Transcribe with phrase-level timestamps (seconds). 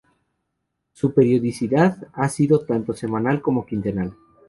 [0.93, 4.15] Su periodicidad ha sido tanto semanal como quincenal.